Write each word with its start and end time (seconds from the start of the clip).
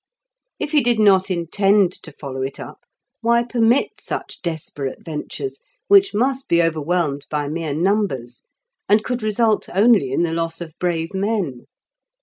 If 0.57 0.71
he 0.71 0.81
did 0.81 0.97
not 0.97 1.29
intend 1.29 1.91
to 2.01 2.11
follow 2.13 2.41
it 2.41 2.59
up, 2.59 2.85
why 3.21 3.43
permit 3.43 3.99
such 4.01 4.41
desperate 4.41 5.05
ventures, 5.05 5.59
which 5.89 6.11
must 6.11 6.47
be 6.47 6.63
overwhelmed 6.63 7.27
by 7.29 7.47
mere 7.47 7.75
numbers, 7.75 8.43
and 8.89 9.03
could 9.03 9.21
result 9.21 9.69
only 9.71 10.11
in 10.11 10.23
the 10.23 10.33
loss 10.33 10.59
of 10.59 10.73
brave 10.79 11.13
men? 11.13 11.67